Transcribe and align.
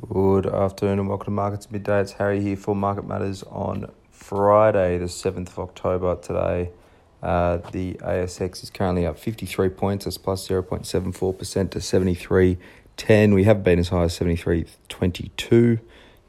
Good 0.00 0.46
afternoon 0.46 0.98
and 0.98 1.08
welcome 1.08 1.26
to 1.26 1.30
Markets 1.30 1.70
Midday. 1.70 2.00
It's 2.00 2.10
Harry 2.14 2.40
here 2.40 2.56
for 2.56 2.74
Market 2.74 3.06
Matters 3.06 3.44
on 3.44 3.92
Friday, 4.10 4.98
the 4.98 5.04
7th 5.04 5.50
of 5.50 5.58
October. 5.60 6.16
Today, 6.16 6.70
uh, 7.22 7.58
the 7.70 7.94
ASX 7.94 8.64
is 8.64 8.70
currently 8.70 9.06
up 9.06 9.16
53 9.16 9.68
points, 9.68 10.04
that's 10.04 10.18
plus 10.18 10.48
0.74% 10.48 11.70
to 11.70 11.78
73.10. 11.78 13.34
We 13.34 13.44
have 13.44 13.62
been 13.62 13.78
as 13.78 13.90
high 13.90 14.02
as 14.02 14.18
73.22. 14.18 15.78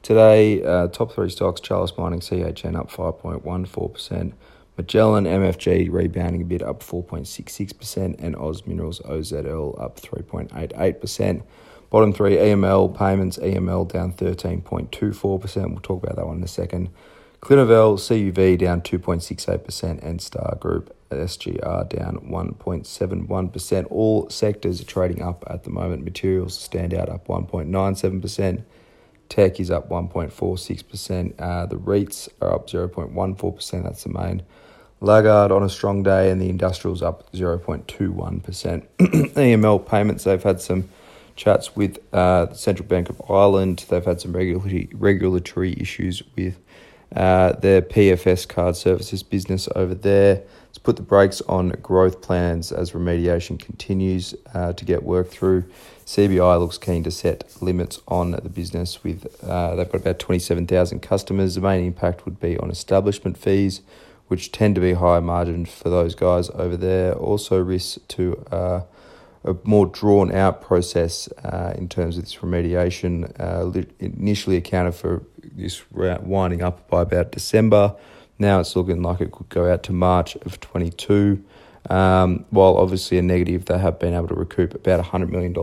Today, 0.00 0.62
uh, 0.62 0.86
top 0.86 1.10
three 1.12 1.28
stocks 1.28 1.60
Chalice 1.60 1.92
Mining, 1.98 2.20
CHN 2.20 2.76
up 2.76 2.88
5.14%. 2.88 4.32
Magellan 4.76 5.24
MFG 5.24 5.90
rebounding 5.90 6.42
a 6.42 6.44
bit 6.44 6.62
up 6.62 6.84
4.66% 6.84 8.14
and 8.20 8.36
Oz 8.36 8.64
Minerals 8.64 9.00
OZL 9.00 9.80
up 9.82 10.00
3.88%. 10.00 11.42
Bottom 11.90 12.12
three, 12.12 12.36
EML 12.36 12.96
payments, 12.96 13.38
EML 13.38 13.92
down 13.92 14.12
13.24%. 14.12 15.70
We'll 15.70 15.80
talk 15.80 16.02
about 16.02 16.16
that 16.16 16.26
one 16.26 16.38
in 16.38 16.44
a 16.44 16.48
second. 16.48 16.90
Clinuvel, 17.40 17.96
CUV 17.96 18.58
down 18.58 18.80
2.68%, 18.80 20.02
and 20.02 20.20
Star 20.20 20.56
Group 20.58 20.96
SGR 21.10 21.88
down 21.88 22.18
1.71%. 22.28 23.86
All 23.90 24.28
sectors 24.30 24.80
are 24.80 24.84
trading 24.84 25.22
up 25.22 25.44
at 25.48 25.64
the 25.64 25.70
moment. 25.70 26.04
Materials 26.04 26.58
stand 26.58 26.92
out 26.92 27.08
up 27.08 27.28
1.97%. 27.28 28.64
Tech 29.28 29.60
is 29.60 29.70
up 29.70 29.88
1.46%. 29.88 31.34
Uh, 31.38 31.66
the 31.66 31.76
REITs 31.76 32.28
are 32.40 32.54
up 32.54 32.68
0.14%. 32.68 33.82
That's 33.82 34.04
the 34.04 34.10
main 34.10 34.42
laggard 35.00 35.52
on 35.52 35.62
a 35.62 35.68
strong 35.68 36.02
day, 36.02 36.30
and 36.30 36.40
the 36.40 36.48
industrials 36.48 37.02
up 37.02 37.30
0.21%. 37.32 38.86
EML 38.98 39.86
payments, 39.88 40.24
they've 40.24 40.42
had 40.42 40.60
some 40.60 40.88
chats 41.36 41.76
with 41.76 41.98
uh, 42.12 42.46
the 42.46 42.54
Central 42.54 42.88
Bank 42.88 43.08
of 43.08 43.22
Ireland. 43.28 43.84
They've 43.88 44.04
had 44.04 44.20
some 44.20 44.32
regulatory 44.32 44.88
regulatory 44.92 45.74
issues 45.78 46.22
with 46.34 46.58
uh, 47.14 47.52
their 47.52 47.82
PFS 47.82 48.48
card 48.48 48.76
services 48.76 49.22
business 49.22 49.68
over 49.76 49.94
there. 49.94 50.42
It's 50.68 50.78
put 50.78 50.96
the 50.96 51.02
brakes 51.02 51.40
on 51.42 51.70
growth 51.82 52.20
plans 52.20 52.72
as 52.72 52.90
remediation 52.92 53.58
continues 53.58 54.34
uh, 54.52 54.72
to 54.72 54.84
get 54.84 55.02
worked 55.04 55.32
through. 55.32 55.64
CBI 56.04 56.60
looks 56.60 56.78
keen 56.78 57.02
to 57.04 57.10
set 57.10 57.62
limits 57.62 58.00
on 58.06 58.32
the 58.32 58.48
business 58.48 59.02
with 59.02 59.42
uh, 59.42 59.74
they've 59.74 59.90
got 59.90 60.00
about 60.00 60.18
27,000 60.18 61.00
customers. 61.00 61.54
The 61.54 61.60
main 61.60 61.84
impact 61.84 62.24
would 62.24 62.38
be 62.40 62.58
on 62.58 62.70
establishment 62.70 63.36
fees, 63.36 63.82
which 64.28 64.52
tend 64.52 64.74
to 64.74 64.80
be 64.80 64.94
higher 64.94 65.20
margin 65.20 65.64
for 65.64 65.88
those 65.88 66.14
guys 66.14 66.50
over 66.50 66.76
there. 66.76 67.12
Also, 67.14 67.62
risks 67.62 67.98
to 68.08 68.44
uh, 68.52 68.80
a 69.46 69.56
more 69.64 69.86
drawn 69.86 70.32
out 70.32 70.60
process 70.60 71.28
uh, 71.44 71.72
in 71.76 71.88
terms 71.88 72.18
of 72.18 72.24
this 72.24 72.36
remediation. 72.36 73.32
Uh, 73.40 73.82
initially 73.98 74.56
accounted 74.56 74.94
for 74.94 75.22
this 75.42 75.82
winding 75.90 76.62
up 76.62 76.88
by 76.88 77.02
about 77.02 77.32
December. 77.32 77.94
Now 78.38 78.60
it's 78.60 78.76
looking 78.76 79.02
like 79.02 79.20
it 79.20 79.32
could 79.32 79.48
go 79.48 79.72
out 79.72 79.82
to 79.84 79.92
March 79.92 80.36
of 80.36 80.60
22. 80.60 81.42
Um, 81.88 82.44
while 82.50 82.76
obviously 82.76 83.18
a 83.18 83.22
negative, 83.22 83.66
they 83.66 83.78
have 83.78 83.98
been 83.98 84.12
able 84.12 84.28
to 84.28 84.34
recoup 84.34 84.74
about 84.74 85.04
$100 85.04 85.30
million 85.30 85.54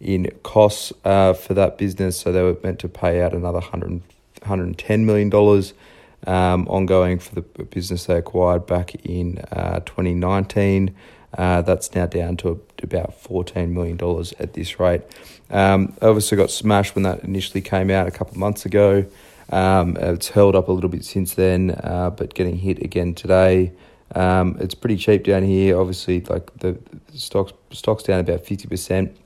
in 0.00 0.30
costs 0.42 0.92
uh, 1.04 1.34
for 1.34 1.54
that 1.54 1.78
business. 1.78 2.18
So 2.18 2.32
they 2.32 2.42
were 2.42 2.56
meant 2.62 2.78
to 2.80 2.88
pay 2.88 3.22
out 3.22 3.34
another 3.34 3.60
100, 3.60 4.02
$110 4.40 5.00
million 5.04 5.30
um, 6.26 6.66
ongoing 6.68 7.18
for 7.18 7.34
the 7.34 7.42
business 7.42 8.06
they 8.06 8.16
acquired 8.16 8.66
back 8.66 8.94
in 9.04 9.38
uh, 9.52 9.80
2019. 9.80 10.94
Uh, 11.36 11.62
that's 11.62 11.94
now 11.94 12.06
down 12.06 12.36
to 12.38 12.60
about 12.82 13.22
$14 13.22 13.70
million 13.70 13.98
at 14.38 14.52
this 14.52 14.78
rate. 14.78 15.02
Um, 15.50 15.94
obviously 16.00 16.36
got 16.36 16.50
smashed 16.50 16.94
when 16.94 17.02
that 17.04 17.24
initially 17.24 17.60
came 17.60 17.90
out 17.90 18.06
a 18.06 18.10
couple 18.10 18.32
of 18.32 18.38
months 18.38 18.64
ago. 18.64 19.04
Um, 19.50 19.96
it's 19.96 20.30
held 20.30 20.54
up 20.54 20.68
a 20.68 20.72
little 20.72 20.90
bit 20.90 21.04
since 21.04 21.34
then, 21.34 21.72
uh, 21.82 22.10
but 22.10 22.34
getting 22.34 22.58
hit 22.58 22.82
again 22.82 23.14
today. 23.14 23.72
Um, 24.14 24.56
it's 24.60 24.74
pretty 24.74 24.96
cheap 24.96 25.24
down 25.24 25.42
here. 25.42 25.78
Obviously, 25.78 26.20
like 26.22 26.56
the 26.58 26.78
stocks 27.14 27.52
stocks 27.70 28.04
down 28.04 28.20
about 28.20 28.44
fifty 28.44 28.68
percent 28.68 29.16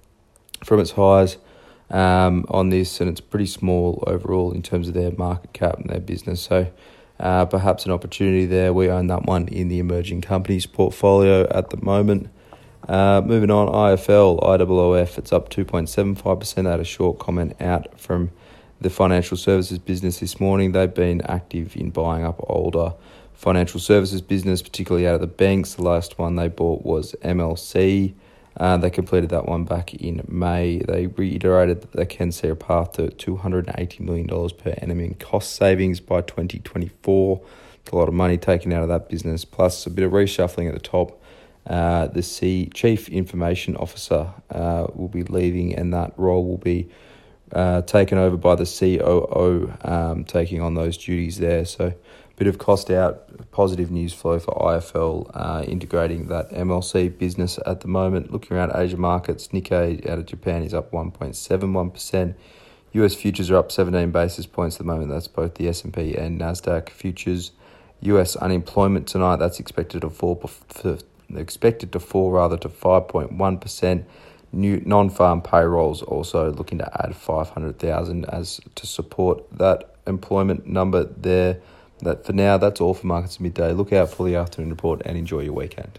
from 0.64 0.80
its 0.80 0.92
highs 0.92 1.36
um, 1.90 2.46
on 2.48 2.70
this, 2.70 3.00
and 3.00 3.10
it's 3.10 3.20
pretty 3.20 3.46
small 3.46 4.02
overall 4.06 4.52
in 4.52 4.62
terms 4.62 4.88
of 4.88 4.94
their 4.94 5.12
market 5.12 5.52
cap 5.52 5.78
and 5.78 5.90
their 5.90 6.00
business. 6.00 6.40
So 6.40 6.68
uh, 7.20 7.44
perhaps 7.46 7.84
an 7.86 7.92
opportunity 7.92 8.46
there. 8.46 8.72
We 8.72 8.88
own 8.90 9.08
that 9.08 9.24
one 9.24 9.48
in 9.48 9.68
the 9.68 9.78
emerging 9.78 10.20
companies 10.20 10.66
portfolio 10.66 11.46
at 11.50 11.70
the 11.70 11.78
moment. 11.78 12.30
Uh, 12.88 13.20
moving 13.24 13.50
on, 13.50 13.68
IFL, 13.68 14.42
IOOF, 14.42 15.18
it's 15.18 15.32
up 15.32 15.50
2.75%. 15.50 16.66
I 16.66 16.70
had 16.70 16.80
a 16.80 16.84
short 16.84 17.18
comment 17.18 17.54
out 17.60 17.98
from 18.00 18.30
the 18.80 18.88
financial 18.88 19.36
services 19.36 19.78
business 19.78 20.20
this 20.20 20.40
morning. 20.40 20.72
They've 20.72 20.92
been 20.92 21.20
active 21.22 21.76
in 21.76 21.90
buying 21.90 22.24
up 22.24 22.36
older 22.48 22.94
financial 23.34 23.78
services 23.78 24.20
business, 24.20 24.62
particularly 24.62 25.06
out 25.06 25.14
of 25.14 25.20
the 25.20 25.26
banks. 25.26 25.74
The 25.74 25.82
last 25.82 26.18
one 26.18 26.36
they 26.36 26.48
bought 26.48 26.84
was 26.84 27.14
MLC. 27.22 28.14
Uh, 28.58 28.76
they 28.76 28.90
completed 28.90 29.30
that 29.30 29.46
one 29.46 29.64
back 29.64 29.94
in 29.94 30.22
May. 30.26 30.78
They 30.78 31.06
reiterated 31.06 31.82
that 31.82 31.92
they 31.92 32.06
can 32.06 32.32
see 32.32 32.48
a 32.48 32.56
path 32.56 32.92
to 32.92 33.08
$280 33.08 34.00
million 34.00 34.26
per 34.26 34.74
annum 34.78 35.00
in 35.00 35.14
cost 35.14 35.54
savings 35.54 36.00
by 36.00 36.22
2024. 36.22 37.40
It's 37.80 37.92
a 37.92 37.96
lot 37.96 38.08
of 38.08 38.14
money 38.14 38.36
taken 38.36 38.72
out 38.72 38.82
of 38.82 38.88
that 38.88 39.08
business, 39.08 39.44
plus 39.44 39.86
a 39.86 39.90
bit 39.90 40.04
of 40.04 40.10
reshuffling 40.10 40.66
at 40.66 40.74
the 40.74 40.80
top. 40.80 41.22
Uh, 41.66 42.08
the 42.08 42.22
C 42.22 42.70
Chief 42.74 43.08
Information 43.08 43.76
Officer 43.76 44.32
uh, 44.50 44.88
will 44.94 45.08
be 45.08 45.22
leaving, 45.22 45.74
and 45.74 45.94
that 45.94 46.12
role 46.18 46.44
will 46.44 46.58
be 46.58 46.88
uh, 47.52 47.82
taken 47.82 48.18
over 48.18 48.36
by 48.36 48.56
the 48.56 48.64
COO, 48.64 49.72
um, 49.82 50.24
taking 50.24 50.60
on 50.60 50.74
those 50.74 50.96
duties 50.98 51.38
there. 51.38 51.64
So 51.64 51.94
bit 52.38 52.46
of 52.46 52.56
cost 52.56 52.88
out, 52.88 53.50
positive 53.50 53.90
news 53.90 54.14
flow 54.14 54.38
for 54.38 54.54
IFL, 54.54 55.28
uh, 55.34 55.64
integrating 55.66 56.28
that 56.28 56.48
MLC 56.50 57.18
business 57.18 57.58
at 57.66 57.80
the 57.80 57.88
moment. 57.88 58.30
Looking 58.30 58.56
around 58.56 58.70
Asia 58.76 58.96
markets, 58.96 59.48
Nikkei 59.48 60.08
out 60.08 60.18
of 60.18 60.26
Japan 60.26 60.62
is 60.62 60.72
up 60.72 60.92
1.71%. 60.92 62.34
US 62.92 63.14
futures 63.14 63.50
are 63.50 63.56
up 63.56 63.72
17 63.72 64.12
basis 64.12 64.46
points 64.46 64.76
at 64.76 64.78
the 64.78 64.84
moment. 64.84 65.10
That's 65.10 65.26
both 65.26 65.56
the 65.56 65.68
S&P 65.68 66.14
and 66.14 66.40
Nasdaq 66.40 66.90
futures. 66.90 67.50
US 68.02 68.36
unemployment 68.36 69.08
tonight 69.08 69.36
that's 69.36 69.58
expected 69.58 70.02
to 70.02 70.10
fall 70.10 70.40
expected 71.34 71.90
to 71.92 71.98
fall 71.98 72.30
rather 72.30 72.56
to 72.56 72.68
5.1%. 72.68 74.04
New 74.52 74.80
non-farm 74.86 75.42
payrolls 75.42 76.02
also 76.02 76.52
looking 76.52 76.78
to 76.78 77.04
add 77.04 77.16
500,000 77.16 78.24
as 78.26 78.60
to 78.76 78.86
support 78.86 79.44
that 79.58 79.96
employment 80.06 80.66
number 80.68 81.02
there 81.04 81.60
that 82.00 82.24
for 82.24 82.32
now, 82.32 82.58
that's 82.58 82.80
all 82.80 82.94
for 82.94 83.06
Markets 83.06 83.40
Midday. 83.40 83.72
Look 83.72 83.92
out 83.92 84.10
for 84.10 84.26
the 84.26 84.36
afternoon 84.36 84.70
report 84.70 85.02
and 85.04 85.16
enjoy 85.16 85.40
your 85.40 85.54
weekend. 85.54 85.98